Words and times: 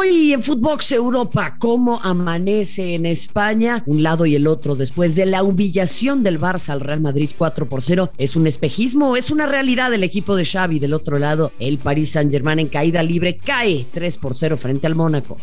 Hoy 0.00 0.32
en 0.32 0.44
Footbox 0.44 0.92
Europa, 0.92 1.56
¿cómo 1.58 1.98
amanece 2.00 2.94
en 2.94 3.04
España? 3.04 3.82
Un 3.84 4.04
lado 4.04 4.26
y 4.26 4.36
el 4.36 4.46
otro 4.46 4.76
después 4.76 5.16
de 5.16 5.26
la 5.26 5.42
humillación 5.42 6.22
del 6.22 6.40
Barça 6.40 6.68
al 6.68 6.78
Real 6.78 7.00
Madrid 7.00 7.30
4 7.36 7.68
por 7.68 7.82
0. 7.82 8.12
¿Es 8.16 8.36
un 8.36 8.46
espejismo 8.46 9.16
es 9.16 9.32
una 9.32 9.46
realidad 9.46 9.92
el 9.92 10.04
equipo 10.04 10.36
de 10.36 10.44
Xavi? 10.44 10.78
Del 10.78 10.94
otro 10.94 11.18
lado, 11.18 11.50
el 11.58 11.78
Paris 11.78 12.12
Saint-Germain 12.12 12.60
en 12.60 12.68
caída 12.68 13.02
libre 13.02 13.38
cae 13.38 13.86
3 13.92 14.18
por 14.18 14.36
0 14.36 14.56
frente 14.56 14.86
al 14.86 14.94
Mónaco. 14.94 15.36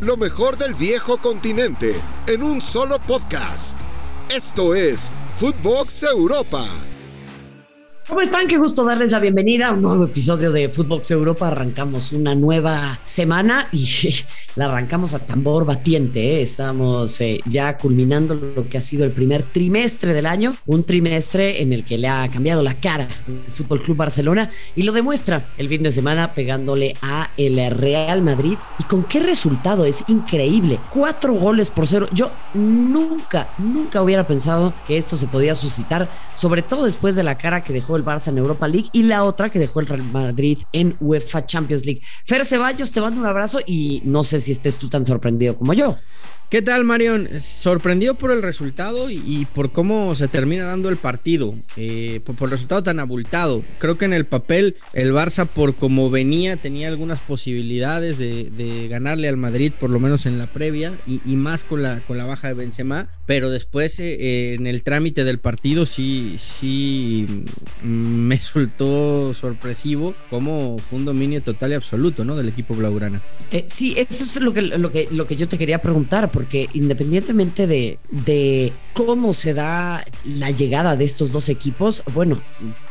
Lo 0.00 0.16
mejor 0.16 0.56
del 0.56 0.72
viejo 0.72 1.18
continente 1.18 1.94
en 2.26 2.42
un 2.42 2.62
solo 2.62 2.96
podcast. 3.06 3.78
Esto 4.34 4.74
es 4.74 5.12
Footbox 5.36 6.04
Europa. 6.04 6.66
¿Cómo 8.06 8.20
están? 8.20 8.46
Qué 8.46 8.58
gusto 8.58 8.84
darles 8.84 9.12
la 9.12 9.18
bienvenida 9.18 9.68
a 9.68 9.72
un 9.72 9.80
nuevo 9.80 10.04
episodio 10.04 10.52
de 10.52 10.68
Footbox 10.68 11.10
Europa. 11.10 11.48
Arrancamos 11.48 12.12
una 12.12 12.34
nueva 12.34 13.00
semana 13.06 13.68
y 13.72 13.82
la 14.56 14.66
arrancamos 14.66 15.14
a 15.14 15.20
tambor 15.20 15.64
batiente. 15.64 16.20
¿eh? 16.20 16.42
Estamos 16.42 17.18
eh, 17.22 17.40
ya 17.46 17.78
culminando 17.78 18.34
lo 18.34 18.68
que 18.68 18.76
ha 18.76 18.82
sido 18.82 19.06
el 19.06 19.12
primer 19.12 19.44
trimestre 19.44 20.12
del 20.12 20.26
año, 20.26 20.54
un 20.66 20.84
trimestre 20.84 21.62
en 21.62 21.72
el 21.72 21.86
que 21.86 21.96
le 21.96 22.08
ha 22.08 22.30
cambiado 22.30 22.62
la 22.62 22.78
cara 22.78 23.08
el 23.26 23.50
Fútbol 23.50 23.80
Club 23.80 23.96
Barcelona 23.96 24.50
y 24.76 24.82
lo 24.82 24.92
demuestra 24.92 25.46
el 25.56 25.70
fin 25.70 25.82
de 25.82 25.90
semana 25.90 26.34
pegándole 26.34 26.94
a 27.00 27.30
el 27.38 27.58
Real 27.70 28.20
Madrid. 28.20 28.58
¿Y 28.80 28.84
con 28.84 29.04
qué 29.04 29.20
resultado? 29.20 29.86
Es 29.86 30.04
increíble. 30.08 30.78
Cuatro 30.92 31.32
goles 31.32 31.70
por 31.70 31.86
cero. 31.86 32.06
Yo 32.12 32.30
nunca, 32.52 33.54
nunca 33.56 34.02
hubiera 34.02 34.26
pensado 34.26 34.74
que 34.86 34.98
esto 34.98 35.16
se 35.16 35.26
podía 35.26 35.54
suscitar, 35.54 36.10
sobre 36.34 36.60
todo 36.60 36.84
después 36.84 37.16
de 37.16 37.22
la 37.22 37.38
cara 37.38 37.64
que 37.64 37.72
dejó 37.72 37.93
el 37.96 38.04
Barça 38.04 38.28
en 38.28 38.38
Europa 38.38 38.68
League 38.68 38.88
y 38.92 39.04
la 39.04 39.24
otra 39.24 39.50
que 39.50 39.58
dejó 39.58 39.80
el 39.80 39.86
Real 39.86 40.02
Madrid 40.04 40.58
en 40.72 40.96
UEFA 41.00 41.46
Champions 41.46 41.84
League. 41.84 42.02
Fer 42.24 42.44
Ceballos, 42.44 42.92
te 42.92 43.00
mando 43.00 43.20
un 43.20 43.26
abrazo 43.26 43.60
y 43.66 44.02
no 44.04 44.24
sé 44.24 44.40
si 44.40 44.52
estés 44.52 44.76
tú 44.76 44.88
tan 44.88 45.04
sorprendido 45.04 45.56
como 45.56 45.72
yo. 45.72 45.96
¿Qué 46.54 46.62
tal, 46.62 46.84
Marion? 46.84 47.28
Sorprendido 47.40 48.14
por 48.14 48.30
el 48.30 48.40
resultado 48.40 49.10
y, 49.10 49.44
por 49.56 49.72
cómo 49.72 50.14
se 50.14 50.28
termina 50.28 50.66
dando 50.66 50.88
el 50.88 50.96
partido, 50.96 51.56
eh, 51.76 52.20
por, 52.24 52.36
el 52.44 52.50
resultado 52.52 52.80
tan 52.84 53.00
abultado. 53.00 53.64
Creo 53.80 53.98
que 53.98 54.04
en 54.04 54.12
el 54.12 54.24
papel 54.24 54.76
el 54.92 55.12
Barça, 55.12 55.48
por 55.48 55.74
como 55.74 56.10
venía, 56.10 56.56
tenía 56.56 56.86
algunas 56.86 57.18
posibilidades 57.18 58.18
de, 58.18 58.86
ganarle 58.88 59.26
al 59.26 59.36
Madrid, 59.36 59.72
por 59.80 59.90
lo 59.90 59.98
menos 59.98 60.26
en 60.26 60.38
la 60.38 60.46
previa, 60.46 60.96
y, 61.08 61.18
más 61.34 61.64
con 61.64 61.82
la, 61.82 61.98
con 62.06 62.18
la 62.18 62.24
baja 62.24 62.46
de 62.46 62.54
Benzema, 62.54 63.08
pero 63.26 63.50
después 63.50 63.98
eh, 63.98 64.54
en 64.54 64.68
el 64.68 64.84
trámite 64.84 65.24
del 65.24 65.40
partido 65.40 65.86
sí, 65.86 66.36
sí 66.38 67.26
mm, 67.82 67.88
me 67.88 68.36
resultó 68.44 69.34
sorpresivo 69.34 70.14
como 70.30 70.78
fue 70.78 70.98
un 70.98 71.04
dominio 71.04 71.42
total 71.42 71.72
y 71.72 71.74
absoluto 71.74 72.24
¿no? 72.24 72.36
del 72.36 72.48
equipo 72.48 72.74
blaugrana. 72.74 73.22
Eh, 73.50 73.64
sí, 73.68 73.94
eso 73.96 74.22
es 74.22 74.40
lo 74.40 74.52
que, 74.52 74.62
lo, 74.62 74.92
que, 74.92 75.08
lo 75.10 75.26
que 75.26 75.34
yo 75.34 75.48
te 75.48 75.58
quería 75.58 75.80
preguntar 75.82 76.30
porque 76.30 76.43
independientemente 76.72 77.66
de, 77.66 77.98
de 78.10 78.72
cómo 78.94 79.34
se 79.34 79.54
da 79.54 80.04
la 80.24 80.50
llegada 80.50 80.96
de 80.96 81.04
estos 81.04 81.32
dos 81.32 81.48
equipos, 81.48 82.02
bueno, 82.14 82.40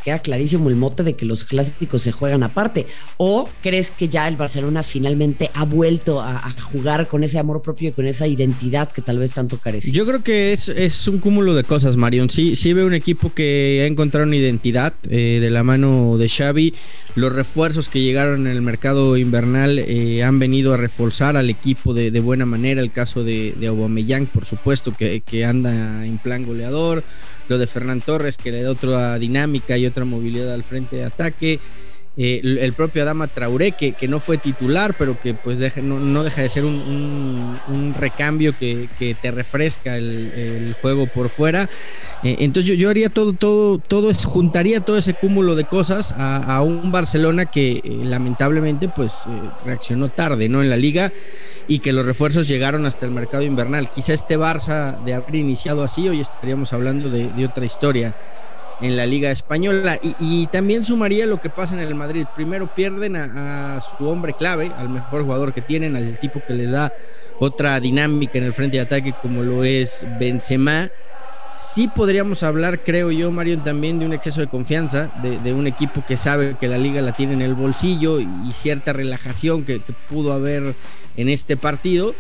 queda 0.04 0.20
clarísimo 0.20 0.70
el 0.70 0.76
mote 0.76 1.04
de 1.04 1.16
que 1.16 1.26
los 1.26 1.46
clásicos 1.46 2.02
se 2.02 2.12
juegan 2.12 2.44
aparte. 2.44 2.88
¿O 3.18 3.50
crees 3.62 3.90
que 3.90 4.10
ya 4.10 4.28
el 4.28 4.36
Barcelona 4.36 4.84
finalmente 4.84 5.50
ha 5.54 5.66
vuelto 5.66 6.22
a, 6.22 6.54
jugar 6.62 7.08
con 7.08 7.24
ese 7.24 7.40
amor 7.40 7.62
propio 7.62 7.90
y 7.90 7.92
con 7.94 8.06
esa 8.06 8.28
identidad 8.28 8.92
que 8.92 9.02
tal 9.02 9.18
vez 9.20 9.32
tanto 9.32 9.58
carece? 9.58 9.92
Yo 9.92 10.06
creo 10.06 10.24
que 10.24 10.52
es, 10.52 10.70
es 10.70 11.08
un 11.08 11.20
cúmulo 11.20 11.56
de 11.56 11.64
cosas, 11.64 11.96
Marion. 11.96 12.30
Sí, 12.30 12.56
sí 12.56 12.74
veo 12.74 12.86
un 12.86 12.94
equipo 12.94 13.34
que 13.34 13.82
ha 13.84 13.88
encontrado 13.88 14.28
una 14.28 14.36
identidad 14.36 14.94
eh, 15.10 15.40
de 15.40 15.50
la 15.50 15.64
mano 15.64 16.18
de 16.18 16.28
Xavi. 16.28 16.74
Los 17.16 17.32
refuerzos 17.32 17.90
que 17.90 18.02
llegaron 18.02 18.48
en 18.48 18.54
el 18.54 18.64
mercado 18.64 19.18
invernal 19.18 19.78
eh, 19.78 20.24
han 20.24 20.40
venido 20.40 20.74
a 20.74 20.78
reforzar 20.78 21.38
al 21.38 21.52
equipo 21.52 21.94
de, 21.94 22.10
buena 22.20 22.48
manera. 22.48 22.82
El 22.82 22.92
caso 22.92 23.24
de 23.24 23.54
de, 23.56 23.68
Aubameyang, 23.68 24.26
por 24.26 24.46
supuesto, 24.46 24.94
que, 24.98 25.22
que, 25.22 25.46
anda 25.46 26.06
en 26.06 26.18
plan 26.18 26.44
goleador, 26.44 27.04
lo 27.50 27.60
de 27.60 27.68
Fernán 27.68 28.02
Torres, 28.02 28.38
que 28.38 28.52
le 28.52 28.64
da 28.64 28.72
otra 28.72 29.20
dinámica 29.20 29.78
y 29.78 29.86
otra 29.86 30.06
movilidad 30.06 30.54
al 30.54 30.64
frente 30.64 30.96
de 30.96 31.06
ataque. 31.06 31.60
Eh, 32.16 32.42
el 32.44 32.74
propio 32.74 33.02
Adama 33.02 33.28
Traoré, 33.28 33.72
que, 33.72 33.94
que, 33.94 34.08
no 34.08 34.20
fue 34.20 34.38
titular, 34.38 34.94
pero 35.00 35.20
que 35.20 35.34
pues 35.34 35.60
no, 35.82 36.24
deja 36.24 36.44
de 36.44 36.50
ser 36.50 36.64
un, 36.64 37.96
recambio 37.98 38.56
que, 38.56 38.88
te 39.20 39.32
refresca 39.32 39.98
el, 39.98 40.76
juego 40.80 41.08
por 41.08 41.30
fuera. 41.30 41.68
Eh, 42.24 42.36
entonces 42.40 42.78
yo, 42.78 42.90
haría 42.90 43.10
todo, 43.10 43.34
todo, 43.34 43.80
todo 43.80 44.12
es, 44.12 44.26
juntaría 44.26 44.82
todo 44.82 45.00
ese 45.00 45.16
cúmulo 45.16 45.56
de 45.56 45.64
cosas 45.64 46.14
a, 46.16 46.62
un 46.62 46.92
Barcelona 46.92 47.46
que 47.46 47.78
eh, 47.78 47.82
lamentablemente 48.04 48.90
pues 48.90 49.24
reaccionó 49.66 50.10
tarde, 50.10 50.50
¿no? 50.50 50.62
En 50.62 50.70
la 50.70 50.78
liga 50.78 51.12
y 51.68 51.80
que 51.80 51.94
los 51.94 52.06
refuerzos 52.06 52.48
llegaron 52.48 52.86
hasta 52.86 53.08
el 53.08 53.12
mercado 53.12 53.42
invernal. 53.42 53.90
Quizá 53.90 54.14
este 54.14 54.38
Barça 54.38 55.04
de 55.04 55.16
haber 55.16 55.34
iniciado 55.34 55.82
así, 55.82 56.08
hoy 56.08 56.22
estaríamos 56.22 56.74
hablando 56.74 57.10
de, 57.10 57.30
de 57.30 57.46
otra 57.46 57.66
historia 57.66 58.16
en 58.84 58.98
la 58.98 59.06
Liga 59.06 59.32
Española. 59.32 59.98
Y, 60.20 60.48
también 60.48 60.86
sumaría 60.86 61.26
lo 61.26 61.40
que 61.40 61.50
pasa 61.50 61.74
en 61.74 61.80
el 61.80 61.96
Madrid. 61.96 62.26
Primero 62.36 62.76
pierden 62.76 63.16
a, 63.16 63.80
su 63.82 64.08
hombre 64.08 64.34
clave, 64.34 64.72
al 64.78 64.90
mejor 64.90 65.24
jugador 65.24 65.54
que 65.54 65.62
tienen, 65.62 65.96
al 65.96 66.20
tipo 66.20 66.42
que 66.46 66.54
les 66.54 66.72
da 66.72 66.94
otra 67.40 67.80
dinámica 67.80 68.38
en 68.38 68.44
el 68.44 68.54
frente 68.54 68.78
de 68.78 68.84
ataque 68.84 69.14
como 69.22 69.42
lo 69.42 69.64
es 69.64 70.06
Benzema. 70.20 70.92
Sí 71.54 71.88
podríamos 71.88 72.44
hablar, 72.44 72.84
creo 72.84 73.12
yo, 73.12 73.32
Mario, 73.32 73.60
también 73.60 74.00
de 74.00 74.06
un 74.06 74.14
exceso 74.14 74.42
de 74.42 74.48
confianza, 74.48 75.12
de, 75.22 75.54
un 75.54 75.68
equipo 75.68 76.04
que 76.06 76.18
sabe 76.18 76.56
que 76.60 76.68
la 76.68 76.80
liga 76.80 77.02
la 77.02 77.14
tiene 77.14 77.34
en 77.34 77.42
el 77.42 77.54
bolsillo 77.54 78.20
y, 78.20 78.28
cierta 78.54 78.92
relajación 78.92 79.64
que, 79.64 79.80
pudo 80.10 80.34
haber 80.34 80.76
en 81.16 81.30
este 81.30 81.56
partido. 81.56 82.16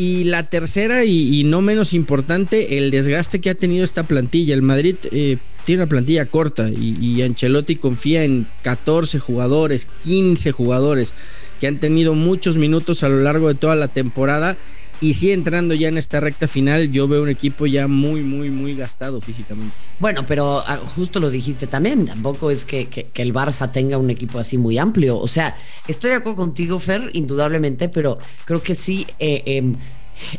Y 0.00 0.22
la 0.22 0.48
tercera, 0.48 1.04
y, 1.04 1.42
no 1.42 1.60
menos 1.60 1.92
importante, 1.92 2.78
el 2.78 2.92
desgaste 2.92 3.40
que 3.40 3.50
ha 3.50 3.56
tenido 3.56 3.84
esta 3.84 4.04
plantilla. 4.04 4.54
El 4.54 4.62
Madrid 4.62 4.94
eh, 5.10 5.38
tiene 5.64 5.82
una 5.82 5.88
plantilla 5.88 6.26
corta 6.26 6.70
y, 6.70 7.20
Ancelotti 7.20 7.74
confía 7.74 8.22
en 8.22 8.46
14 8.62 9.18
jugadores, 9.18 9.88
15 10.04 10.52
jugadores 10.52 11.16
que 11.58 11.66
han 11.66 11.80
tenido 11.80 12.14
muchos 12.14 12.58
minutos 12.58 13.02
a 13.02 13.08
lo 13.08 13.18
largo 13.18 13.48
de 13.48 13.56
toda 13.56 13.74
la 13.74 13.88
temporada. 13.88 14.56
Y 15.00 15.14
sí, 15.14 15.30
entrando 15.30 15.74
ya 15.74 15.88
en 15.88 15.96
esta 15.96 16.18
recta 16.18 16.48
final, 16.48 16.90
yo 16.90 17.06
veo 17.06 17.22
un 17.22 17.28
equipo 17.28 17.66
ya 17.66 17.86
muy, 17.86 18.22
muy, 18.22 18.50
muy 18.50 18.74
gastado 18.74 19.20
físicamente. 19.20 19.74
Bueno, 20.00 20.26
pero 20.26 20.62
ah, 20.66 20.78
justo 20.78 21.20
lo 21.20 21.30
dijiste 21.30 21.68
también, 21.68 22.06
tampoco 22.06 22.50
es 22.50 22.64
que, 22.64 22.88
el 23.14 23.32
Barça 23.32 23.70
tenga 23.70 23.96
un 23.96 24.10
equipo 24.10 24.38
así 24.38 24.58
muy 24.58 24.76
amplio. 24.76 25.18
O 25.18 25.28
sea, 25.28 25.56
estoy 25.86 26.10
de 26.10 26.16
acuerdo 26.16 26.36
contigo, 26.36 26.80
Fer, 26.80 27.10
indudablemente, 27.12 27.88
pero 27.88 28.18
creo 28.44 28.62
que 28.62 28.74
sí, 28.74 29.06
eh, 29.20 29.42
em, 29.46 29.76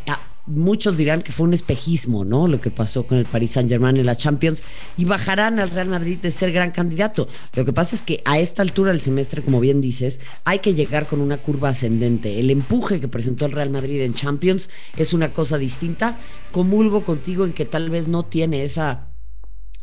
ah, 0.08 0.20
muchos 0.50 0.98
dirán 0.98 1.22
que 1.22 1.32
fue 1.32 1.48
un 1.48 1.54
espejismo, 1.54 2.26
¿no? 2.26 2.48
Lo 2.48 2.60
que 2.60 2.72
pasó 2.72 3.06
con 3.06 3.18
el 3.18 3.26
Paris 3.26 3.52
Saint-Germain 3.52 3.98
en 3.98 4.06
la 4.06 4.16
Champions 4.16 4.64
y 4.98 5.06
bajarán 5.06 5.60
al 5.60 5.70
Real 5.70 5.88
Madrid 5.88 6.18
de 6.18 6.32
ser 6.32 6.52
gran 6.52 6.72
candidato. 6.72 7.28
Lo 7.54 7.66
que 7.66 7.74
pasa 7.74 7.96
es 7.96 8.04
que 8.04 8.22
a 8.26 8.40
esta 8.40 8.62
altura 8.62 8.92
del 8.92 9.02
semestre, 9.02 9.42
como 9.42 9.60
bien 9.60 9.82
dices, 9.82 10.20
hay 10.44 10.60
que 10.60 10.74
llegar 10.74 11.08
con 11.08 11.22
una 11.22 11.38
curva 11.38 11.70
ascendente. 11.70 12.40
El 12.40 12.50
empuje 12.50 13.00
que 13.00 13.08
presentó 13.08 13.46
el 13.46 13.52
Real 13.52 13.70
Madrid 13.70 14.02
en 14.02 14.14
Champions 14.14 14.70
es 14.98 15.14
una 15.14 15.32
cosa 15.32 15.58
distinta. 15.58 16.20
Comulgo 16.52 17.06
contigo 17.06 17.46
en 17.46 17.54
que 17.54 17.66
tal 17.66 17.90
vez 17.90 18.08
no 18.08 18.26
tiene 18.26 18.64
esa, 18.64 19.10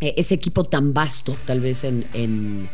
eh, 0.01 0.15
ese 0.17 0.35
equipo 0.35 0.65
tan 0.65 0.93
vasto, 0.93 1.37
tal 1.47 1.61
vez 1.61 1.85
en, 1.85 2.07
en 2.13 2.69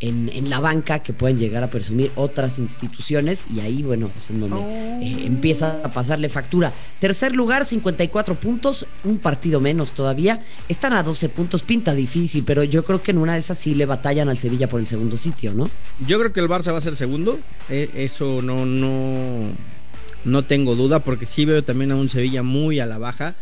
en, 0.00 0.50
la 0.50 0.60
banca 0.60 1.00
que 1.00 1.12
pueden 1.12 1.38
llegar 1.38 1.62
a 1.62 1.70
presumir 1.70 2.10
otras 2.16 2.58
instituciones 2.58 3.46
y 3.54 3.60
ahí, 3.60 3.82
bueno, 3.82 4.10
es 4.16 4.30
en 4.30 4.40
donde 4.40 4.60
eh, 4.60 5.16
oh. 5.22 5.26
empieza 5.26 5.80
a 5.82 5.90
pasarle 5.90 6.28
factura. 6.28 6.72
Tercer 7.00 7.34
lugar, 7.34 7.64
54 7.64 8.34
puntos, 8.34 8.86
un 9.04 9.18
partido 9.18 9.60
menos 9.60 9.92
todavía. 9.92 10.44
Están 10.68 10.92
a 10.92 11.02
12 11.02 11.28
puntos, 11.30 11.62
pinta 11.62 11.94
difícil, 11.94 12.44
pero 12.44 12.64
yo 12.64 12.84
creo 12.84 13.02
que 13.02 13.12
en 13.12 13.18
una 13.18 13.34
de 13.34 13.38
esas 13.38 13.58
sí 13.58 13.74
le 13.74 13.86
batallan 13.86 14.28
al 14.28 14.38
Sevilla 14.38 14.68
por 14.68 14.80
el 14.80 14.86
segundo 14.86 15.16
sitio, 15.16 15.54
¿no? 15.54 15.70
Yo 16.06 16.18
creo 16.18 16.32
que 16.32 16.40
el 16.40 16.48
Barça 16.48 16.72
va 16.72 16.78
a 16.78 16.82
ser 16.82 16.96
segundo, 16.96 17.38
eh, 17.68 17.90
eso 17.94 18.42
no, 18.42 18.66
no, 18.66 19.52
no 20.24 20.44
tengo 20.44 20.74
duda, 20.74 21.00
porque 21.00 21.26
sí 21.26 21.44
veo 21.44 21.62
también 21.64 21.92
a 21.92 21.96
un 21.96 22.08
Sevilla 22.08 22.42
muy 22.42 22.80
a 22.80 22.86
la 22.86 22.98
baja 22.98 23.36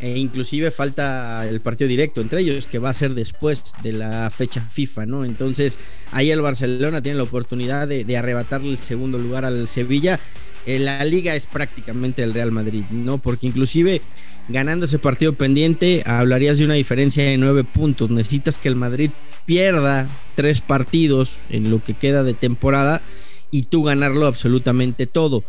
e 0.00 0.18
inclusive 0.18 0.70
falta 0.70 1.48
el 1.48 1.60
partido 1.60 1.88
directo 1.88 2.20
entre 2.20 2.40
ellos 2.40 2.66
que 2.66 2.78
va 2.78 2.90
a 2.90 2.94
ser 2.94 3.14
después 3.14 3.74
de 3.82 3.92
la 3.92 4.30
fecha 4.30 4.60
FIFA, 4.60 5.06
¿no? 5.06 5.24
Entonces 5.24 5.78
ahí 6.12 6.30
el 6.30 6.42
Barcelona 6.42 7.02
tiene 7.02 7.18
la 7.18 7.24
oportunidad 7.24 7.88
de, 7.88 8.16
arrebatarle 8.16 8.70
el 8.70 8.78
segundo 8.78 9.18
lugar 9.18 9.44
al 9.44 9.68
Sevilla. 9.68 10.18
Eh, 10.66 10.78
la 10.78 11.04
liga 11.04 11.34
es 11.34 11.46
prácticamente 11.46 12.22
el 12.22 12.32
Real 12.34 12.52
Madrid, 12.52 12.84
¿no? 12.90 13.18
Porque 13.18 13.46
inclusive 13.46 14.02
ganando 14.48 14.86
ese 14.86 14.98
partido 14.98 15.34
pendiente 15.34 16.02
hablarías 16.06 16.58
de 16.58 16.64
una 16.64 16.74
diferencia 16.74 17.24
de 17.24 17.36
nueve 17.38 17.64
puntos. 17.64 18.10
Necesitas 18.10 18.58
que 18.58 18.68
el 18.68 18.76
Madrid 18.76 19.10
pierda 19.46 20.08
tres 20.34 20.60
partidos 20.60 21.38
en 21.50 21.70
lo 21.70 21.82
que 21.82 21.94
queda 21.94 22.22
de 22.22 22.34
temporada 22.34 23.02
y 23.50 23.62
tú 23.62 23.84
ganarlo 23.84 24.26
absolutamente 24.26 25.06
todo 25.06 25.44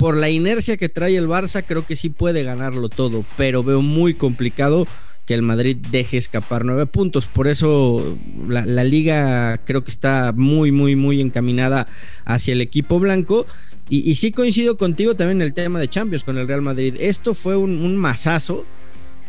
por 0.00 0.16
la 0.16 0.30
inercia 0.30 0.78
que 0.78 0.88
trae 0.88 1.14
el 1.18 1.28
Barça, 1.28 1.62
creo 1.62 1.84
que 1.84 1.94
sí 1.94 2.08
puede 2.08 2.42
ganarlo 2.42 2.88
todo, 2.88 3.22
pero 3.36 3.62
veo 3.62 3.82
muy 3.82 4.14
complicado 4.14 4.86
que 5.26 5.34
el 5.34 5.42
Madrid 5.42 5.76
deje 5.76 6.16
escapar 6.16 6.64
nueve 6.64 6.86
puntos. 6.86 7.26
Por 7.26 7.46
eso 7.46 8.16
la, 8.48 8.82
liga 8.82 9.58
creo 9.66 9.84
que 9.84 9.90
está 9.90 10.32
muy, 10.34 10.72
muy, 10.72 10.96
muy 10.96 11.20
encaminada 11.20 11.86
hacia 12.24 12.52
el 12.52 12.62
equipo 12.62 12.98
blanco. 12.98 13.46
Y, 13.90 14.14
sí 14.14 14.32
coincido 14.32 14.78
contigo 14.78 15.16
también 15.16 15.42
en 15.42 15.48
el 15.48 15.52
tema 15.52 15.78
de 15.78 15.88
Champions 15.88 16.24
con 16.24 16.38
el 16.38 16.48
Real 16.48 16.62
Madrid. 16.62 16.94
Esto 16.98 17.34
fue 17.34 17.56
un, 17.56 17.94
masazo, 17.96 18.64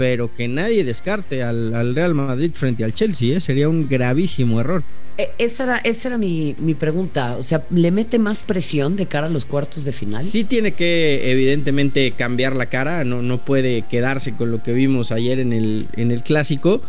pero 0.02 0.34
que 0.34 0.48
nadie 0.48 0.84
descarte 0.84 1.44
al, 1.44 1.94
Real 1.94 2.16
Madrid 2.16 2.50
frente 2.56 2.84
al 2.84 2.92
Chelsea, 2.92 3.38
¿eh? 3.38 3.40
sería 3.40 3.70
un 3.70 3.88
gravísimo 3.88 4.60
error. 4.60 4.82
E, 5.16 5.30
esa 5.38 5.66
era, 5.66 5.78
esa 5.78 6.08
era 6.08 6.18
mi, 6.18 6.56
mi, 6.58 6.74
pregunta. 6.74 7.38
O 7.38 7.44
sea, 7.44 7.64
¿le 7.70 7.92
mete 7.92 8.18
más 8.18 8.42
presión 8.42 8.96
de 8.96 9.06
cara 9.06 9.28
a 9.28 9.30
los 9.30 9.46
cuartos 9.46 9.86
de 9.86 9.92
final? 9.92 10.24
Sí 10.24 10.44
tiene 10.44 10.72
que, 10.72 11.32
evidentemente, 11.32 12.14
cambiar 12.14 12.56
la 12.56 12.66
cara. 12.66 13.04
No, 13.04 13.22
no 13.22 13.38
puede 13.46 13.84
quedarse 13.84 14.36
con 14.36 14.50
lo 14.50 14.64
que 14.64 14.74
vimos 14.74 15.12
ayer 15.12 15.40
en 15.40 15.54
el, 15.54 15.88
en 15.96 16.10
el 16.10 16.24
clásico. 16.24 16.82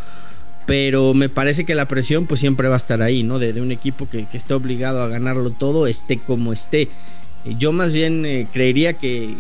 Pero 0.65 1.13
me 1.13 1.29
parece 1.29 1.67
que 1.67 1.75
la 1.75 1.89
presión, 1.89 2.27
pues 2.27 2.41
siempre 2.41 2.69
va 2.69 2.77
a 2.77 2.79
estar 2.79 3.03
ahí, 3.03 3.25
¿no? 3.25 3.39
De, 3.39 3.61
un 3.61 3.73
equipo 3.73 4.09
que, 4.09 4.25
que 4.25 4.39
está 4.39 4.57
obligado 4.57 5.03
a 5.03 5.09
ganarlo 5.09 5.51
todo, 5.51 5.87
esté 5.87 6.17
como 6.17 6.51
esté. 6.55 6.89
Yo 7.59 7.73
más 7.73 7.93
bien 7.93 8.25
eh, 8.25 8.47
creería 8.51 8.95
que, 8.95 9.35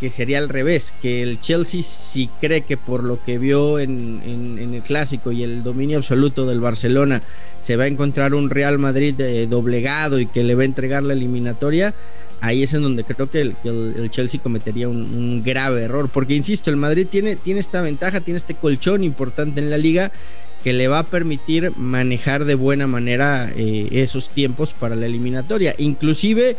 que 0.00 0.10
sería 0.10 0.38
al 0.38 0.48
revés, 0.48 0.92
que 1.00 1.22
el 1.22 1.40
Chelsea 1.40 1.82
si 1.82 2.28
cree 2.40 2.62
que 2.62 2.76
por 2.76 3.02
lo 3.04 3.22
que 3.22 3.38
vio 3.38 3.78
en, 3.78 4.20
el 4.74 4.82
clásico 4.82 5.32
y 5.32 5.42
el 5.42 5.62
dominio 5.62 5.98
absoluto 5.98 6.46
del 6.46 6.60
Barcelona 6.60 7.22
se 7.56 7.76
va 7.76 7.84
a 7.84 7.86
encontrar 7.86 8.34
un 8.34 8.50
Real 8.50 8.78
Madrid 8.78 9.18
eh, 9.20 9.46
doblegado 9.46 10.18
y 10.18 10.26
que 10.26 10.44
le 10.44 10.54
va 10.54 10.62
a 10.62 10.66
entregar 10.66 11.02
la 11.02 11.14
eliminatoria, 11.14 11.94
ahí 12.40 12.62
es 12.62 12.74
en 12.74 12.82
donde 12.82 13.04
creo 13.04 13.30
que 13.30 13.40
el, 13.40 14.10
Chelsea 14.10 14.40
cometería 14.40 14.88
un, 14.88 15.42
grave 15.42 15.82
error, 15.82 16.10
porque 16.12 16.34
insisto, 16.34 16.70
el 16.70 16.76
Madrid 16.76 17.06
tiene, 17.10 17.36
tiene 17.36 17.60
esta 17.60 17.80
ventaja, 17.80 18.20
tiene 18.20 18.38
este 18.38 18.54
colchón 18.54 19.04
importante 19.04 19.60
en 19.60 19.70
la 19.70 19.78
liga 19.78 20.12
que 20.62 20.72
le 20.72 20.88
va 20.88 21.00
a 21.00 21.06
permitir 21.06 21.72
manejar 21.76 22.44
de 22.44 22.56
buena 22.56 22.86
manera 22.86 23.48
eh, 23.54 23.88
esos 23.92 24.30
tiempos 24.30 24.72
para 24.72 24.96
la 24.96 25.06
eliminatoria. 25.06 25.74
Inclusive 25.78 26.56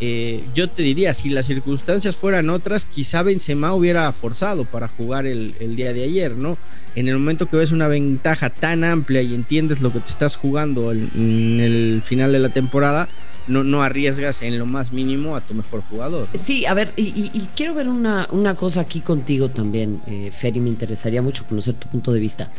eh, 0.00 0.44
yo 0.54 0.68
te 0.68 0.82
diría, 0.82 1.14
si 1.14 1.28
las 1.28 1.46
circunstancias 1.46 2.16
fueran 2.16 2.50
otras, 2.50 2.84
quizá 2.84 3.22
Benzema 3.22 3.74
hubiera 3.74 4.10
forzado 4.12 4.64
para 4.64 4.88
jugar 4.88 5.26
el, 5.26 5.76
día 5.76 5.92
de 5.92 6.04
ayer, 6.04 6.36
¿no? 6.36 6.58
En 6.94 7.08
el 7.08 7.18
momento 7.18 7.46
que 7.46 7.56
ves 7.56 7.72
una 7.72 7.88
ventaja 7.88 8.50
tan 8.50 8.84
amplia 8.84 9.22
y 9.22 9.34
entiendes 9.34 9.80
lo 9.80 9.92
que 9.92 10.00
te 10.00 10.10
estás 10.10 10.36
jugando 10.36 10.92
en, 10.92 11.60
el 11.60 12.02
final 12.04 12.32
de 12.32 12.38
la 12.38 12.48
temporada, 12.48 13.08
no, 13.46 13.62
no 13.62 13.82
arriesgas 13.82 14.42
en 14.42 14.58
lo 14.58 14.66
más 14.66 14.92
mínimo 14.92 15.36
a 15.36 15.40
tu 15.40 15.54
mejor 15.54 15.82
jugador. 15.82 16.26
Sí, 16.34 16.66
a 16.66 16.74
ver, 16.74 16.92
y, 16.96 17.28
quiero 17.54 17.74
ver 17.74 17.88
una, 17.88 18.28
una, 18.30 18.56
cosa 18.56 18.80
aquí 18.80 19.00
contigo 19.00 19.50
también, 19.50 20.00
eh, 20.06 20.30
Fer, 20.32 20.54
me 20.54 20.68
interesaría 20.68 21.22
mucho 21.22 21.46
conocer 21.46 21.74
tu 21.74 21.88
punto 21.88 22.12
de 22.12 22.20
vista. 22.20 22.50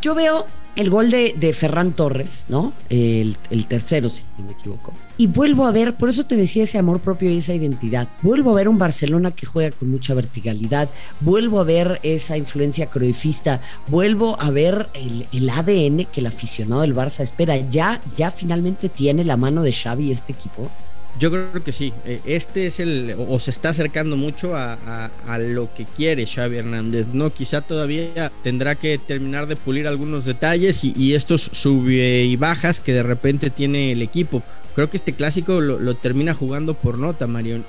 Yo 0.00 0.14
veo 0.14 0.46
el 0.76 0.90
gol 0.90 1.10
de, 1.10 1.54
Ferran 1.56 1.92
Torres, 1.92 2.46
¿no? 2.48 2.72
El, 2.88 3.36
tercero, 3.68 4.08
si 4.08 4.22
no 4.38 4.46
me 4.46 4.52
equivoco. 4.52 4.92
Y 5.16 5.28
vuelvo 5.28 5.66
a 5.66 5.70
ver, 5.70 5.94
por 5.94 6.08
eso 6.08 6.24
te 6.24 6.36
decía 6.36 6.64
ese 6.64 6.78
amor 6.78 7.00
propio 7.00 7.30
y 7.30 7.38
esa 7.38 7.54
identidad. 7.54 8.08
Vuelvo 8.22 8.50
a 8.50 8.54
ver 8.54 8.68
un 8.68 8.78
Barcelona 8.78 9.30
que 9.30 9.46
juega 9.46 9.76
con 9.76 9.90
mucha 9.90 10.14
verticalidad. 10.14 10.88
Vuelvo 11.20 11.60
a 11.60 11.64
ver 11.64 12.00
esa 12.02 12.36
influencia 12.36 12.86
croifista. 12.86 13.60
Vuelvo 13.86 14.40
a 14.40 14.50
ver 14.50 14.88
el, 14.94 15.26
el 15.32 15.48
ADN 15.48 16.06
que 16.06 16.20
el 16.20 16.26
aficionado 16.26 16.82
del 16.82 16.94
Barça 16.94 17.20
espera. 17.20 17.56
Ya, 17.56 18.00
ya 18.16 18.30
finalmente 18.30 18.88
tiene 18.88 19.24
la 19.24 19.36
mano 19.36 19.62
de 19.62 19.72
Xavi 19.72 20.10
este 20.10 20.32
equipo. 20.32 20.70
Yo 21.18 21.30
creo 21.30 21.64
que 21.64 21.72
sí. 21.72 21.92
Eh, 22.04 22.20
este 22.24 22.66
es 22.66 22.80
el. 22.80 23.14
o 23.16 23.38
se 23.38 23.50
está 23.50 23.68
acercando 23.68 24.16
mucho 24.16 24.56
a, 24.56 25.10
lo 25.38 25.72
que 25.72 25.84
quiere 25.84 26.26
Xavi 26.26 26.56
Hernández. 26.56 27.06
No, 27.12 27.32
quizá 27.32 27.60
todavía 27.60 28.32
tendrá 28.42 28.74
que 28.74 28.98
terminar 28.98 29.46
de 29.46 29.56
pulir 29.56 29.86
algunos 29.86 30.24
detalles 30.24 30.82
y, 30.82 31.14
estos 31.14 31.50
sube 31.52 32.24
y 32.24 32.36
bajas 32.36 32.80
que 32.80 32.92
de 32.92 33.02
repente 33.02 33.50
tiene 33.50 33.92
el 33.92 34.02
equipo. 34.02 34.42
Creo 34.74 34.90
que 34.90 34.96
este 34.96 35.12
clásico 35.12 35.60
lo, 35.60 35.94
termina 35.94 36.34
jugando 36.34 36.74
por 36.74 36.98
nota, 36.98 37.28
Marion. 37.28 37.64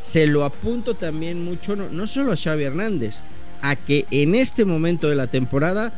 Se 0.00 0.26
lo 0.26 0.44
apunto 0.44 0.94
también 0.94 1.44
mucho, 1.44 1.76
no, 1.76 1.88
no 1.90 2.08
solo 2.08 2.32
a 2.32 2.36
Xavi 2.36 2.64
Hernández, 2.64 3.22
a 3.60 3.76
que 3.76 4.04
en 4.10 4.34
este 4.34 4.64
momento 4.64 5.08
de 5.08 5.14
la 5.14 5.28
temporada, 5.28 5.92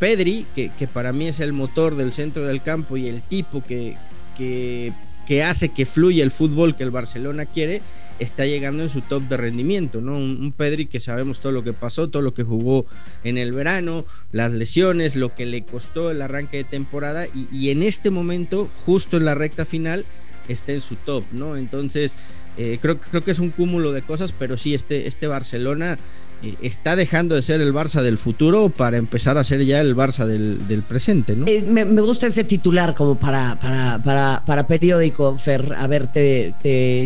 Pedri, 0.00 0.46
que, 0.54 0.70
que 0.70 0.88
para 0.88 1.12
mí 1.12 1.28
es 1.28 1.40
el 1.40 1.52
motor 1.52 1.94
del 1.94 2.14
centro 2.14 2.46
del 2.46 2.62
campo 2.62 2.96
y 2.96 3.06
el 3.06 3.20
tipo 3.20 3.62
que, 3.62 3.98
que 4.34 4.94
que 5.26 5.42
hace 5.42 5.70
que 5.70 5.86
fluya 5.86 6.22
el 6.22 6.30
fútbol 6.30 6.76
que 6.76 6.84
el 6.84 6.90
Barcelona 6.90 7.46
quiere, 7.46 7.82
está 8.18 8.46
llegando 8.46 8.82
en 8.82 8.88
su 8.88 9.00
top 9.00 9.22
de 9.24 9.36
rendimiento, 9.36 10.00
¿no? 10.00 10.16
Un, 10.16 10.52
Pedri 10.56 10.86
que 10.86 11.00
sabemos 11.00 11.40
todo 11.40 11.52
lo 11.52 11.64
que 11.64 11.72
pasó, 11.72 12.08
todo 12.08 12.22
lo 12.22 12.34
que 12.34 12.42
jugó 12.42 12.86
en 13.24 13.38
el 13.38 13.52
verano, 13.52 14.04
las 14.32 14.52
lesiones, 14.52 15.16
lo 15.16 15.34
que 15.34 15.46
le 15.46 15.64
costó 15.64 16.10
el 16.10 16.22
arranque 16.22 16.58
de 16.58 16.64
temporada 16.64 17.26
y, 17.52 17.70
en 17.70 17.82
este 17.82 18.10
momento, 18.10 18.70
justo 18.84 19.16
en 19.16 19.24
la 19.24 19.34
recta 19.34 19.64
final, 19.64 20.04
está 20.48 20.72
en 20.72 20.80
su 20.80 20.96
top, 20.96 21.24
¿no? 21.32 21.56
Entonces, 21.56 22.16
eh, 22.56 22.78
creo, 22.80 23.00
creo 23.00 23.24
que 23.24 23.30
es 23.30 23.38
un 23.38 23.50
cúmulo 23.50 23.92
de 23.92 24.02
cosas, 24.02 24.32
pero 24.32 24.56
sí, 24.56 24.74
este, 24.74 25.08
este 25.08 25.26
Barcelona 25.26 25.98
eh, 26.42 26.54
está 26.62 26.94
dejando 26.94 27.34
de 27.34 27.42
ser 27.42 27.60
el 27.60 27.72
Barça 27.72 28.02
del 28.02 28.18
futuro 28.18 28.68
para 28.68 28.96
empezar 28.96 29.38
a 29.38 29.44
ser 29.44 29.64
ya 29.64 29.80
el 29.80 29.96
Barça 29.96 30.26
del, 30.26 30.82
presente, 30.88 31.34
¿no? 31.34 31.46
Eh, 31.48 31.62
me, 31.66 31.84
gusta 32.00 32.26
ese 32.26 32.44
titular 32.44 32.94
como 32.94 33.16
para, 33.16 33.58
para, 33.58 34.44
para, 34.44 34.66
periódico, 34.66 35.36
Fer. 35.36 35.74
A 35.76 35.86
ver, 35.86 36.06
te, 36.06 36.54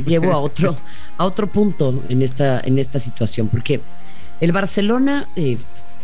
llevo 0.07 0.33
a 0.33 0.39
otro, 0.39 0.77
a 1.17 1.25
otro 1.25 1.47
punto 1.47 2.03
en 2.09 2.23
esta, 2.23 2.61
en 2.61 2.79
esta 2.79 2.99
situación, 2.99 3.49
porque 3.49 3.81
el 4.41 4.53
Barcelona 4.53 5.29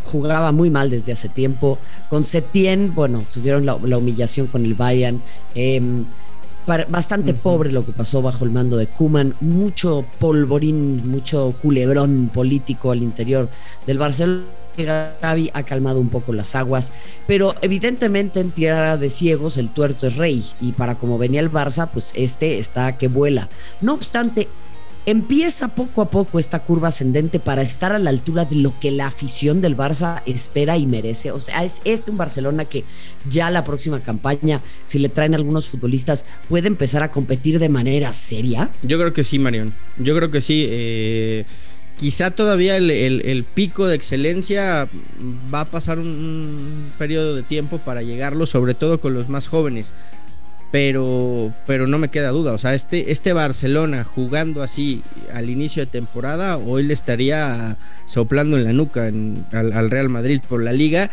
jugaba 0.05 0.51
muy 0.51 0.69
mal 0.69 0.89
desde 0.89 1.11
hace 1.11 1.29
tiempo. 1.29 1.77
Con 2.09 2.23
Setién, 2.23 2.93
bueno, 2.95 3.23
tuvieron 3.33 3.65
la, 3.65 3.77
la 3.83 3.97
humillación 3.97 4.47
con 4.47 4.65
el 4.65 4.75
Bayern. 4.75 5.21
Em, 5.53 6.05
bastante 6.65 7.33
pobre 7.33 7.71
lo 7.71 7.85
que 7.85 7.91
pasó 7.91 8.21
bajo 8.21 8.45
el 8.45 8.51
mando 8.51 8.77
de 8.77 8.87
Kuman, 8.87 9.35
mucho 9.41 10.05
polvorín, 10.19 11.07
mucho 11.09 11.55
culebrón 11.61 12.29
político 12.33 12.91
al 12.91 13.03
interior 13.03 13.49
del 13.85 13.97
Barcelona. 13.97 14.45
Gaby 14.77 15.51
ha 15.53 15.63
calmado 15.63 16.01
un 16.01 16.09
poco 16.09 16.33
las 16.33 16.53
aguas, 16.53 16.91
pero 17.27 17.55
evidentemente 17.61 18.41
en 18.41 18.51
tierra 18.51 18.97
de 18.97 19.09
ciegos 19.09 19.55
el 19.55 19.69
tuerto 19.69 20.07
es 20.07 20.17
rey 20.17 20.43
y 20.59 20.73
para 20.73 20.95
como 20.95 21.17
venía 21.17 21.39
el 21.39 21.49
Barça, 21.49 21.89
pues 21.91 22.11
este 22.13 22.59
está 22.59 22.97
que 22.97 23.07
vuela. 23.07 23.47
No 23.79 23.93
obstante, 23.93 24.49
empieza 25.05 25.75
poco 25.75 26.01
a 26.01 26.09
poco 26.09 26.39
esta 26.39 26.59
curva 26.59 26.87
ascendente 26.89 27.39
para 27.39 27.61
estar 27.61 27.91
a 27.91 27.99
la 27.99 28.09
altura 28.09 28.45
de 28.45 28.55
lo 28.55 28.79
que 28.79 28.91
la 28.91 29.07
afición 29.07 29.61
del 29.61 29.77
Barça 29.77 30.21
espera 30.25 30.77
y 30.77 30.87
merece. 30.87 31.31
O 31.31 31.39
sea, 31.39 31.63
es 31.63 31.81
este 31.85 32.11
un 32.11 32.17
Barcelona 32.17 32.65
que 32.65 32.83
ya 33.29 33.49
la 33.49 33.63
próxima 33.63 34.01
campaña, 34.01 34.61
si 34.83 34.99
le 34.99 35.09
traen 35.09 35.35
algunos 35.35 35.67
futbolistas, 35.67 36.25
puede 36.49 36.67
empezar 36.67 37.03
a 37.03 37.11
competir 37.11 37.59
de 37.59 37.69
manera 37.69 38.13
seria. 38.13 38.71
Yo 38.81 38.97
creo 38.97 39.13
que 39.13 39.23
sí, 39.23 39.39
Marion. 39.39 39.73
Yo 39.97 40.15
creo 40.15 40.31
que 40.31 40.41
sí. 40.41 40.65
Eh, 40.69 41.45
quizá 41.97 42.31
todavía 42.31 42.77
el, 42.77 43.45
pico 43.53 43.87
de 43.87 43.95
excelencia 43.95 44.89
va 45.53 45.61
a 45.61 45.65
pasar 45.65 45.99
un 45.99 46.91
periodo 46.97 47.35
de 47.35 47.43
tiempo 47.43 47.77
para 47.77 48.01
llegarlo, 48.01 48.45
sobre 48.45 48.73
todo 48.73 48.99
con 48.99 49.13
los 49.13 49.29
más 49.29 49.47
jóvenes 49.47 49.93
pero, 50.71 51.53
pero 51.65 51.87
no 51.87 51.97
me 51.97 52.09
queda 52.09 52.29
duda. 52.29 52.53
O 52.53 52.57
sea, 52.57 52.73
este, 52.73 53.11
este 53.11 53.33
Barcelona 53.33 54.03
jugando 54.03 54.63
así 54.63 55.03
al 55.33 55.49
inicio 55.49 55.85
de 55.85 55.91
temporada, 55.91 56.57
hoy 56.57 56.83
le 56.83 56.93
estaría 56.93 57.77
soplando 58.05 58.57
en 58.57 58.65
la 58.65 58.73
nuca 58.73 59.05
al, 59.05 59.89
Real 59.89 60.09
Madrid 60.09 60.41
por 60.47 60.61
la 60.63 60.73
liga. 60.73 61.09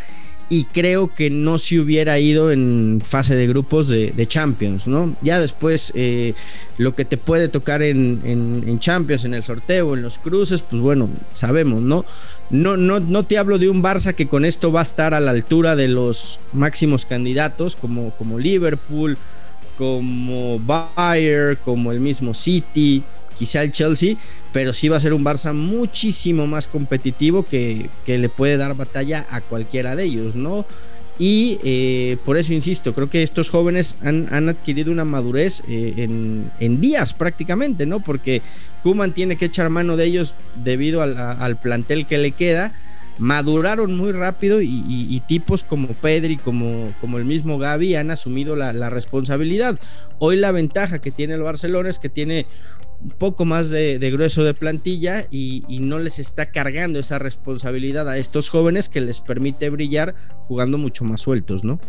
Y 0.49 0.65
creo 0.65 1.11
que 1.15 1.29
no 1.31 1.57
se 1.57 1.79
hubiera 1.79 2.19
ido 2.19 2.51
en 2.51 3.01
fase 3.03 3.35
de 3.35 3.47
grupos 3.47 3.87
de, 3.87 4.27
Champions, 4.27 4.87
¿no? 4.87 5.15
Ya 5.21 5.39
después 5.39 5.91
eh, 5.95 6.35
lo 6.77 6.93
que 6.93 7.05
te 7.05 7.17
puede 7.17 7.47
tocar 7.47 7.81
en, 7.81 8.21
en, 8.23 8.79
Champions, 8.79 9.25
en 9.25 9.33
el 9.33 9.43
sorteo, 9.43 9.95
en 9.95 10.03
los 10.03 10.19
cruces, 10.19 10.61
pues 10.61 10.79
bueno, 10.79 11.09
sabemos, 11.31 11.81
¿no? 11.81 12.05
No, 12.51 12.77
no, 12.77 12.99
no 12.99 13.23
te 13.23 13.39
hablo 13.39 13.57
de 13.57 13.69
un 13.69 13.81
Barça 13.81 14.13
que 14.13 14.27
con 14.27 14.45
esto 14.45 14.71
va 14.71 14.81
a 14.81 14.83
estar 14.83 15.15
a 15.15 15.19
la 15.19 15.31
altura 15.31 15.75
de 15.75 15.87
los 15.87 16.39
máximos 16.51 17.05
candidatos 17.05 17.75
como, 17.75 18.11
como 18.17 18.37
Liverpool, 18.37 19.17
como 19.77 20.59
Bayern, 20.59 21.57
como 21.63 21.91
el 21.91 21.99
mismo 21.99 22.33
City, 22.33 23.03
quizá 23.37 23.63
el 23.63 23.71
Chelsea, 23.71 24.15
pero 24.51 24.73
sí 24.73 24.89
va 24.89 24.97
a 24.97 24.99
ser 24.99 25.13
un 25.13 25.23
Barça 25.23 25.53
muchísimo 25.53 26.47
más 26.47 26.67
competitivo 26.67 27.43
que, 27.43 27.89
le 28.05 28.29
puede 28.29 28.57
dar 28.57 28.75
batalla 28.75 29.25
a 29.29 29.41
cualquiera 29.41 29.95
de 29.95 30.03
ellos, 30.05 30.35
¿no? 30.35 30.65
Y 31.19 31.59
eh, 31.63 32.17
por 32.25 32.37
eso 32.37 32.53
insisto, 32.53 32.93
creo 32.93 33.09
que 33.09 33.21
estos 33.21 33.49
jóvenes 33.49 33.97
han, 34.01 34.49
adquirido 34.49 34.91
una 34.91 35.05
madurez 35.05 35.61
eh, 35.67 35.93
en, 36.59 36.81
días 36.81 37.13
prácticamente, 37.13 37.85
¿no? 37.85 37.99
Porque 37.99 38.41
Kuman 38.81 39.13
tiene 39.13 39.37
que 39.37 39.45
echar 39.45 39.69
mano 39.69 39.95
de 39.95 40.05
ellos 40.05 40.33
debido 40.55 41.01
al 41.01 41.57
plantel 41.57 42.07
que 42.07 42.17
le 42.17 42.31
queda 42.31 42.73
maduraron 43.17 43.95
muy 43.95 44.11
rápido 44.11 44.61
y, 44.61 45.21
tipos 45.27 45.63
como 45.63 45.89
Pedri, 45.89 46.37
como, 46.37 46.93
como 46.99 47.17
el 47.17 47.25
mismo 47.25 47.57
Gaby 47.57 47.95
han 47.95 48.11
asumido 48.11 48.55
la, 48.55 48.89
responsabilidad. 48.89 49.79
Hoy 50.19 50.37
la 50.37 50.51
ventaja 50.51 50.99
que 50.99 51.11
tiene 51.11 51.35
el 51.35 51.43
Barcelona 51.43 51.89
es 51.89 51.99
que 51.99 52.09
tiene 52.09 52.45
un 53.01 53.11
poco 53.11 53.45
más 53.45 53.69
de, 53.69 53.97
grueso 54.11 54.43
de 54.43 54.53
plantilla 54.53 55.27
y, 55.31 55.63
no 55.81 55.99
les 55.99 56.19
está 56.19 56.47
cargando 56.47 56.99
esa 56.99 57.19
responsabilidad 57.19 58.07
a 58.09 58.17
estos 58.17 58.49
jóvenes 58.49 58.89
que 58.89 59.01
les 59.01 59.21
permite 59.21 59.69
brillar 59.69 60.15
jugando 60.47 60.77
mucho 60.77 61.03
más 61.03 61.21
sueltos, 61.21 61.63
¿no? 61.63 61.79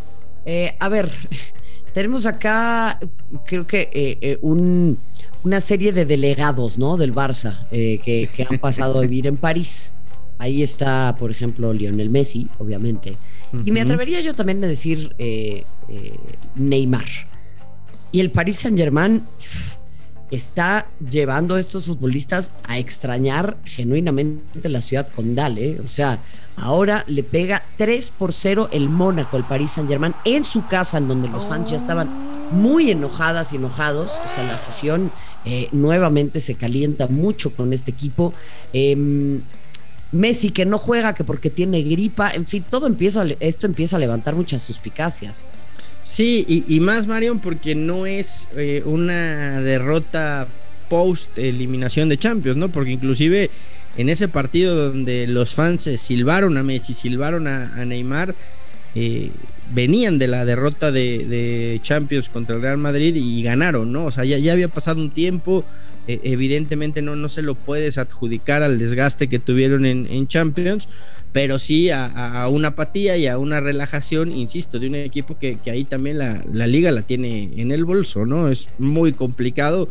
Eh, 0.47 0.77
a 0.79 0.89
ver, 0.89 1.11
tenemos 1.95 2.27
acá, 2.27 3.01
creo 3.47 3.67
que 3.67 3.89
eh, 3.93 4.19
eh, 4.21 4.39
un 4.43 4.99
una 5.45 5.61
serie 5.61 5.93
de 5.93 6.07
delegados, 6.07 6.79
¿no? 6.79 6.97
Del 6.97 7.15
Barça 7.15 7.67
eh, 7.71 8.01
que, 8.03 8.47
han 8.51 8.59
pasado 8.59 8.99
a 8.99 9.03
vivir 9.03 9.27
en 9.27 9.37
París. 9.37 9.93
Ahí 10.39 10.63
está, 10.63 11.15
por 11.19 11.31
ejemplo, 11.31 11.73
Lionel 11.73 12.11
Messi, 12.11 12.49
obviamente. 12.59 13.17
Y 13.65 13.71
me 13.71 13.81
atrevería 13.81 14.21
yo 14.21 14.35
también 14.35 14.63
a 14.65 14.67
decir 14.67 15.15
eh, 15.19 15.65
eh, 15.89 16.17
Neymar. 16.57 17.05
Y 18.11 18.21
el 18.21 18.31
Paris 18.31 18.59
Saint 18.59 18.79
Germain 18.79 19.23
está 20.31 20.89
llevando 21.11 21.55
a 21.55 21.61
estos 21.61 21.87
futbolistas 21.87 22.51
a 22.67 22.79
extrañar 22.79 23.57
genuinamente 23.65 24.69
la 24.69 24.83
ciudad 24.83 25.09
condal. 25.15 25.59
¿eh? 25.59 25.81
O 25.85 25.89
sea, 25.89 26.23
ahora 26.57 27.05
le 27.07 27.23
pega 27.23 27.63
3 27.77 28.11
por 28.11 28.33
0 28.33 28.69
el 28.73 28.89
Mónaco 28.89 29.37
al 29.37 29.47
Paris 29.47 29.73
Saint 29.73 29.89
Germain 29.89 30.15
en 30.25 30.45
su 30.45 30.67
casa, 30.67 30.99
en 30.99 31.09
donde 31.09 31.29
los 31.29 31.47
fans 31.47 31.71
ya 31.71 31.77
estaban 31.77 32.09
muy 32.51 32.91
enojadas 32.91 33.53
y 33.53 33.57
enojados. 33.57 34.13
O 34.13 34.29
sea, 34.29 34.45
la 34.45 34.55
afición 34.55 35.13
eh, 35.45 35.69
nuevamente 35.73 36.41
se 36.41 36.55
calienta 36.55 37.07
mucho 37.07 37.55
con 37.55 37.73
este 37.73 37.91
equipo. 37.91 38.33
Em, 38.73 39.43
Messi 40.15 40.51
que 40.51 40.65
no 40.65 40.79
juega, 40.79 41.15
que 41.15 41.25
porque 41.25 41.51
tiene 41.51 41.83
gripa, 41.83 42.31
en 42.31 42.47
fin, 42.47 42.65
todo 42.69 42.87
empieza, 42.87 43.25
esto 43.41 43.67
empieza 43.67 43.97
a 43.97 43.99
levantar 43.99 44.37
muchas 44.37 44.63
suspicacias. 44.63 45.43
Sí, 46.05 46.45
y, 46.69 46.81
más 46.81 47.07
Marion 47.07 47.41
porque 47.41 47.75
no 47.75 48.07
es 48.07 48.47
eh, 48.55 48.83
una 48.85 49.61
derrota 49.61 50.47
post 50.89 51.37
eliminación 51.39 52.09
de 52.09 52.19
Champions, 52.19 52.59
¿no? 52.59 52.71
Porque 52.71 52.93
inclusive 52.93 53.51
en 53.97 54.09
ese 54.09 54.29
partido 54.29 54.91
donde 54.91 55.27
los 55.27 55.55
fans 55.55 55.89
silbaron 55.97 56.59
a 56.59 56.63
Messi, 56.63 56.95
silbaron 56.95 57.47
a, 57.47 57.85
Neymar, 57.85 58.35
eh, 58.95 59.31
venían 59.73 60.19
de 60.19 60.29
la 60.29 60.45
derrota 60.45 60.93
de, 60.93 61.81
Champions 61.83 62.29
contra 62.29 62.55
el 62.57 62.63
Real 62.63 62.79
Madrid 62.79 63.17
y 63.17 63.43
ganaron, 63.43 63.93
¿no? 63.93 64.05
O 64.07 64.11
sea, 64.11 64.25
ya, 64.25 64.53
había 64.53 64.69
pasado 64.69 65.01
un 65.01 65.11
tiempo, 65.11 65.65
eh, 66.07 66.21
evidentemente 66.25 67.03
no, 67.03 67.17
no 67.17 67.29
se 67.29 67.43
lo 67.43 67.55
puedes 67.55 67.99
adjudicar 67.99 68.63
al 68.63 68.79
desgaste 68.79 69.29
que 69.29 69.39
tuvieron 69.39 69.87
en, 69.87 70.27
Champions, 70.29 70.89
pero 71.33 71.59
sí 71.59 71.91
a, 71.91 72.49
una 72.51 72.69
apatía 72.69 73.17
y 73.17 73.27
a 73.27 73.39
una 73.39 73.61
relajación, 73.61 74.33
insisto, 74.33 74.79
de 74.79 74.89
un 74.89 74.95
equipo 74.97 75.39
que, 75.39 75.59
ahí 75.67 75.85
también 75.85 76.19
la, 76.19 76.67
liga 76.67 76.91
la 76.93 77.03
tiene 77.03 77.51
en 77.57 77.73
el 77.73 77.85
bolso, 77.85 78.27
¿no? 78.27 78.49
Es 78.49 78.69
muy 78.79 79.13
complicado 79.13 79.89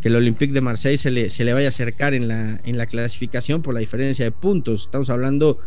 que 0.00 0.08
el 0.08 0.16
Olympique 0.16 0.52
de 0.52 0.60
Marseille 0.60 0.98
se 0.98 1.10
le, 1.10 1.30
se 1.30 1.44
le 1.44 1.52
vaya 1.52 1.66
a 1.66 1.70
acercar 1.70 2.14
en 2.14 2.28
la, 2.28 2.60
en 2.64 2.78
la 2.78 2.86
clasificación 2.86 3.62
por 3.62 3.74
la 3.74 3.80
diferencia 3.80 4.24
de 4.24 4.32
puntos. 4.32 4.82
Estamos 4.82 5.10
hablando 5.10 5.58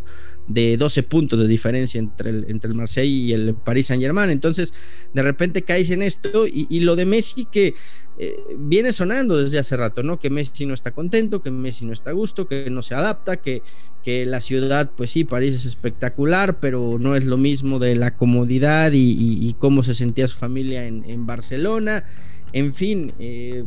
de 0.47 0.77
12 0.77 1.03
puntos 1.03 1.39
de 1.39 1.47
diferencia 1.47 1.99
entre 1.99 2.31
el, 2.31 2.45
entre 2.49 2.69
el 2.69 2.75
Marseille 2.75 3.27
y 3.27 3.33
el 3.33 3.55
Paris 3.55 3.87
Saint 3.87 4.01
Germain. 4.01 4.29
Entonces, 4.29 4.73
de 5.13 5.23
repente 5.23 5.63
caes 5.63 5.89
en 5.91 6.01
esto 6.01 6.47
y, 6.47 6.67
y 6.69 6.81
lo 6.81 6.95
de 6.95 7.05
Messi 7.05 7.45
que 7.45 7.75
eh, 8.21 8.35
viene 8.57 8.91
sonando 8.91 9.37
desde 9.37 9.59
hace 9.59 9.77
rato, 9.77 10.03
¿no? 10.03 10.19
Que 10.19 10.29
Messi 10.29 10.65
no 10.65 10.73
está 10.73 10.91
contento, 10.91 11.41
que 11.41 11.51
Messi 11.51 11.85
no 11.85 11.93
está 11.93 12.09
a 12.09 12.13
gusto, 12.13 12.47
que 12.47 12.69
no 12.69 12.81
se 12.81 12.93
adapta, 12.93 13.37
que, 13.37 13.61
que 14.03 14.25
la 14.25 14.41
ciudad, 14.41 14.91
pues 14.97 15.11
sí, 15.11 15.23
París 15.23 15.55
es 15.55 15.65
espectacular, 15.65 16.59
pero 16.59 16.97
no 16.99 17.15
es 17.15 17.23
lo 17.23 17.37
mismo 17.37 17.79
de 17.79 17.95
la 17.95 18.17
comodidad 18.17 18.91
y, 18.93 19.55
cómo 19.57 19.83
se 19.83 19.95
sentía 19.95 20.27
su 20.27 20.37
familia 20.37 20.85
en, 20.85 21.25
Barcelona. 21.25 22.03
En 22.51 22.73
fin, 22.73 23.13
eh, 23.19 23.63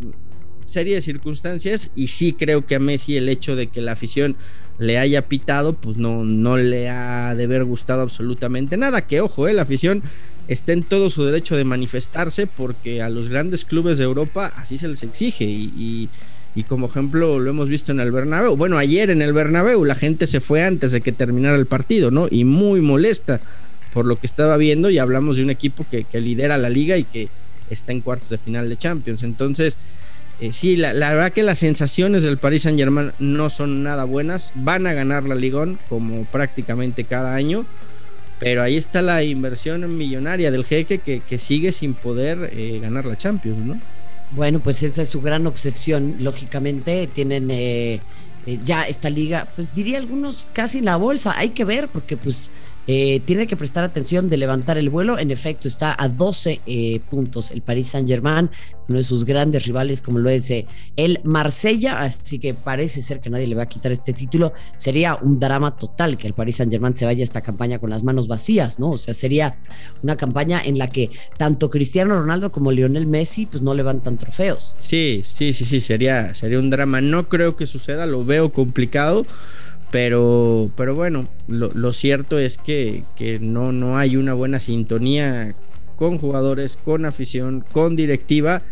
serie 0.73 0.97
de 0.97 1.03
circunstancias 1.03 1.91
y 1.95 2.09
sí 2.09 2.33
creo 2.33 2.67
que 2.67 2.75
a 2.75 2.79
Messi 2.81 3.17
el 3.17 3.29
hecho 3.29 3.55
de 3.55 3.69
que 3.69 3.81
la 3.81 3.93
afición 3.93 4.37
le 4.79 4.99
haya 4.99 5.29
pitado, 5.29 5.75
pues 5.75 5.97
no, 5.97 6.25
no 6.25 6.57
le 6.57 6.89
ha 6.89 7.35
de 7.35 7.45
haber 7.45 7.65
gustado 7.65 8.03
absolutamente 8.03 8.77
nada. 8.77 9.07
Que 9.07 9.21
ojo, 9.21 9.47
eh, 9.47 9.53
la 9.53 9.63
afición 9.63 10.03
está 10.49 10.73
en 10.73 10.83
todo 10.83 11.11
su 11.11 11.25
derecho 11.25 11.57
de 11.57 11.65
manifestarse 11.65 12.47
porque 12.47 13.03
a 13.03 13.09
los 13.09 13.29
grandes 13.29 13.65
clubes 13.65 13.99
de 13.99 14.05
Europa 14.05 14.53
así 14.57 14.79
se 14.79 14.89
les 14.89 15.03
exige 15.03 15.45
y, 15.45 16.09
y, 16.55 16.63
como 16.65 16.87
ejemplo 16.87 17.39
lo 17.39 17.51
hemos 17.51 17.69
visto 17.69 17.93
en 17.93 18.01
el 18.01 18.11
Bernabéu. 18.11 18.57
Bueno, 18.57 18.79
ayer 18.79 19.11
en 19.11 19.23
el 19.23 19.33
Bernabéu 19.33 19.85
la 19.85 19.95
gente 19.95 20.27
se 20.27 20.41
fue 20.41 20.65
antes 20.65 20.93
de 20.93 21.01
que 21.01 21.13
terminara 21.13 21.57
el 21.57 21.67
partido, 21.67 22.11
¿no? 22.11 22.27
Y 22.31 22.45
muy 22.45 22.81
molesta 22.81 23.41
por 23.93 24.07
lo 24.07 24.17
que 24.17 24.27
estaba 24.27 24.57
viendo 24.57 24.91
y 24.91 24.99
hablamos 24.99 25.37
de 25.37 25.43
un 25.45 25.51
equipo 25.51 25.85
que, 25.91 26.05
que 26.05 26.21
lidera 26.21 26.57
la 26.57 26.71
liga 26.71 26.97
y 26.97 27.05
que 27.05 27.29
está 27.71 27.93
en 27.93 28.01
cuartos 28.01 28.31
de 28.31 28.39
final 28.39 28.69
de 28.69 28.77
Champions. 28.77 29.23
Entonces, 29.23 29.79
eh, 30.43 30.53
sí, 30.53 30.75
la, 30.75 30.93
verdad 30.93 31.33
que 31.33 31.45
las 31.45 31.61
sensaciones 31.61 32.25
del 32.25 32.37
Paris 32.37 32.63
Saint 32.63 32.77
Germain 32.77 33.13
no 33.21 33.49
son 33.49 33.85
nada 33.85 34.03
buenas. 34.03 34.51
Van 34.57 34.89
a 34.89 34.93
ganar 34.93 35.23
la 35.23 35.37
Ligón 35.37 35.79
como 35.89 36.25
prácticamente 36.25 37.05
cada 37.05 37.37
año. 37.37 37.65
Pero 38.41 38.61
ahí 38.65 38.77
está 38.77 39.03
la 39.03 39.23
inversión 39.23 39.97
millonaria 39.97 40.51
del 40.51 40.65
jeque 40.65 40.99
que, 40.99 41.39
sigue 41.39 41.71
sin 41.71 41.95
poder 41.95 42.51
eh, 42.55 42.81
ganar 42.83 43.07
la 43.07 43.17
Champions, 43.17 43.65
¿no? 43.65 43.81
Bueno, 44.33 44.59
pues 44.59 44.83
esa 44.83 45.03
es 45.03 45.11
su 45.11 45.21
gran 45.21 45.47
obsesión. 45.47 46.17
Lógicamente 46.19 47.07
tienen 47.07 47.49
eh, 47.53 48.01
ya 48.65 48.83
esta 48.83 49.11
liga, 49.11 49.47
pues 49.55 49.73
diría 49.73 49.99
algunos 49.99 50.49
casi 50.53 50.81
la 50.81 50.97
bolsa. 50.97 51.39
Hay 51.39 51.51
que 51.51 51.65
ver 51.65 51.87
porque 51.87 52.17
pues 52.17 52.51
eh, 52.87 53.21
tiene 53.25 53.47
que 53.47 53.57
prestar 53.57 53.85
atención 53.85 54.29
de 54.29 54.37
levantar 54.37 54.77
el 54.79 54.91
vuelo. 54.91 55.19
En 55.19 55.31
efecto, 55.31 55.69
está 55.69 55.95
a 55.97 56.09
12 56.09 56.61
eh, 56.67 57.01
puntos 57.11 57.51
el 57.51 57.63
Paris 57.63 57.89
Saint-Germain, 57.89 58.51
uno 58.89 58.99
de 58.99 59.05
sus 59.05 59.25
grandes 59.25 59.65
rivales, 59.67 60.03
como 60.03 60.19
lo 60.19 60.31
es 60.31 60.51
eh, 60.51 60.67
el 60.97 61.21
Marsella. 61.25 62.01
Así 62.01 62.39
que 62.39 62.55
parece 62.55 63.03
ser 63.03 63.21
que 63.21 63.31
nadie 63.31 63.47
le 63.47 63.55
va 63.55 63.65
a 63.65 63.69
quitar 63.69 63.93
este 63.93 64.13
título. 64.13 64.53
Sería 64.77 65.15
un 65.15 65.39
drama 65.39 65.77
total 65.77 66.17
que 66.19 66.27
el 66.27 66.35
Paris 66.35 66.57
Saint-Germain 66.57 66.97
se 66.97 67.05
vaya 67.05 67.23
a 67.23 67.25
esta 67.25 67.41
campaña 67.41 67.79
con 67.79 67.91
las 67.91 68.03
manos 68.03 68.27
vacías, 68.27 68.79
¿no? 68.81 68.91
O 68.91 68.99
sea, 68.99 69.15
sería 69.15 69.57
una 70.03 70.17
campaña 70.17 70.61
en 70.65 70.79
la 70.79 70.89
que 70.89 71.11
tanto 71.39 71.71
Cristiano 71.71 72.19
Ronaldo 72.19 72.51
como 72.51 72.73
Lionel 72.73 73.07
Messi, 73.07 73.47
pues 73.47 73.63
no 73.63 73.75
levantan 73.75 74.19
trofeos. 74.19 74.75
Sí, 74.79 75.21
sí, 75.25 75.53
sí, 75.53 75.65
sí, 75.65 75.81
sería, 75.81 76.35
sería 76.35 76.59
un 76.59 76.71
drama. 76.71 77.01
No 77.01 77.29
creo 77.29 77.57
que 77.57 77.67
suceda, 77.67 78.07
lo 78.07 78.25
veo 78.25 78.53
complicado. 78.53 79.25
Pero, 79.93 80.71
pero 80.75 80.95
bueno, 80.95 81.29
lo, 81.47 81.93
cierto 81.93 82.39
es 82.39 82.57
que, 82.59 83.05
que, 83.15 83.39
no, 83.39 83.71
no 83.73 83.99
hay 83.99 84.17
una 84.17 84.33
buena 84.33 84.59
sintonía 84.59 85.55
con 85.97 86.19
jugadores, 86.19 86.79
con 86.83 87.05
afición, 87.05 87.63
con 87.73 87.95
directiva 87.95 88.63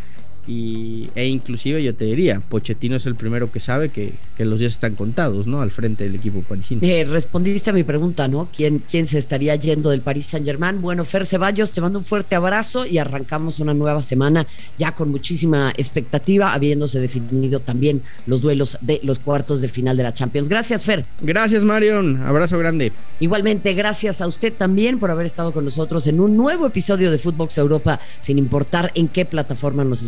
e 0.47 1.27
inclusive 1.27 1.83
yo 1.83 1.95
te 1.95 2.07
diría, 2.07 2.41
Pochettino 2.41 2.97
es 2.97 3.07
el 3.07 3.15
primero 3.15 3.53
que 3.53 3.61
sabe 3.61 3.91
que, 3.91 4.15
los 4.41 4.59
días 4.59 4.73
están 4.73 4.95
contados, 4.95 5.47
¿no? 5.47 5.61
Al 5.61 5.71
frente 5.71 6.05
del 6.05 6.15
equipo 6.15 6.41
parisino. 6.41 6.81
Eh, 6.83 7.05
respondiste 7.05 7.69
a 7.69 7.73
mi 7.75 7.85
pregunta, 7.85 8.27
¿no? 8.27 8.49
¿Quién, 8.57 8.83
¿Quién 8.91 9.07
se 9.07 9.19
estaría 9.19 9.55
yendo 9.55 9.91
del 9.91 10.01
Paris 10.01 10.27
Saint 10.27 10.47
Germain? 10.47 10.81
Bueno, 10.81 11.05
Fer 11.05 11.27
Ceballos, 11.27 11.73
te 11.73 11.83
mando 11.83 11.99
un 11.99 12.07
fuerte 12.07 12.35
abrazo 12.37 12.87
y 12.87 12.97
arrancamos 12.97 13.61
una 13.61 13.75
nueva 13.75 14.03
semana 14.03 14.47
ya 14.79 14.95
con 14.95 15.11
muchísima 15.11 15.75
expectativa, 15.77 16.55
habiéndose 16.55 17.01
definido 17.01 17.61
también 17.61 18.03
los 18.27 18.41
duelos 18.41 18.79
de 18.81 18.99
los 19.03 19.19
cuartos 19.19 19.61
de 19.61 19.69
final 19.69 19.97
de 19.99 20.05
la 20.05 20.15
Champions. 20.15 20.49
Gracias, 20.49 20.85
Fer. 20.85 21.05
Gracias, 21.21 21.63
Marion. 21.63 22.23
Abrazo 22.23 22.59
grande. 22.59 22.93
Igualmente, 23.21 23.75
gracias 23.75 24.23
a 24.23 24.27
usted 24.27 24.53
también 24.53 24.99
por 24.99 25.11
haber 25.11 25.27
estado 25.27 25.53
con 25.53 25.65
nosotros 25.65 26.07
en 26.07 26.19
un 26.19 26.37
nuevo 26.37 26.67
episodio 26.67 27.11
de 27.11 27.19
Footbox 27.19 27.59
Europa, 27.59 28.01
sin 28.21 28.39
importar 28.39 28.91
en 28.95 29.09
qué 29.09 29.27
plataforma 29.27 29.85
nos 29.85 30.03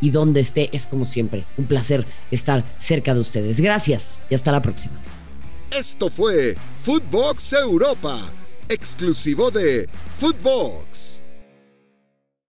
y 0.00 0.10
donde 0.10 0.40
esté. 0.40 0.70
Es 0.72 0.86
como 0.86 1.06
siempre 1.06 1.44
un 1.56 1.66
placer 1.66 2.06
estar 2.30 2.64
cerca 2.78 3.14
de 3.14 3.20
ustedes. 3.20 3.60
Gracias 3.60 4.20
y 4.30 4.34
hasta 4.34 4.52
la 4.52 4.62
próxima. 4.62 5.00
Esto 5.70 6.08
fue 6.08 6.56
Footbox 6.82 7.52
Europa, 7.54 8.20
exclusivo 8.68 9.50
de 9.50 9.88
Footbox. 10.18 11.23